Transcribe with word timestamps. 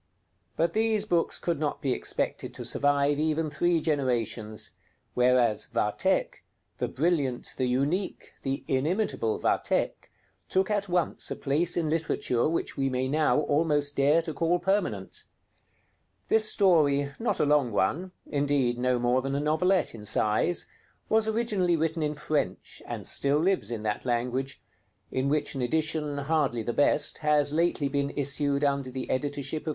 But 0.55 0.73
these 0.73 1.05
books 1.05 1.37
could 1.37 1.59
not 1.59 1.79
be 1.79 1.93
expected 1.93 2.55
to 2.55 2.65
survive 2.65 3.19
even 3.19 3.51
three 3.51 3.79
generations; 3.79 4.71
whereas 5.13 5.67
'Vathek,' 5.71 6.41
the 6.79 6.87
brilliant, 6.87 7.53
the 7.55 7.67
unique, 7.67 8.33
the 8.41 8.63
inimitable 8.67 9.37
'Vathek,' 9.37 10.09
took 10.49 10.71
at 10.71 10.89
once 10.89 11.29
a 11.29 11.35
place 11.35 11.77
in 11.77 11.87
literature 11.87 12.49
which 12.49 12.75
we 12.75 12.89
may 12.89 13.07
now 13.07 13.41
almost 13.41 13.95
dare 13.95 14.23
to 14.23 14.33
call 14.33 14.57
permanent. 14.57 15.25
This 16.29 16.51
story, 16.51 17.11
not 17.19 17.39
a 17.39 17.45
long 17.45 17.71
one, 17.71 18.11
indeed, 18.25 18.79
no 18.79 18.97
more 18.97 19.21
than 19.21 19.35
a 19.35 19.39
novelette 19.39 19.93
in 19.93 20.03
size, 20.03 20.65
was 21.09 21.27
originally 21.27 21.75
written 21.75 22.01
in 22.01 22.15
French, 22.15 22.81
and 22.87 23.05
still 23.05 23.37
lives 23.37 23.69
in 23.69 23.83
that 23.83 24.03
language; 24.03 24.63
in 25.11 25.29
which 25.29 25.53
an 25.53 25.61
edition, 25.61 26.17
hardly 26.17 26.63
the 26.63 26.73
best, 26.73 27.19
has 27.19 27.53
lately 27.53 27.87
been 27.87 28.09
issued 28.15 28.63
under 28.63 28.89
the 28.89 29.07
editorship 29.07 29.67
of 29.67 29.67
M. 29.67 29.69